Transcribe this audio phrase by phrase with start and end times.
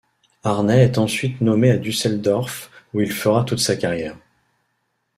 [0.43, 4.17] Harney est ensuite nommé à Düsseldorf, où il fera toute sa carrière.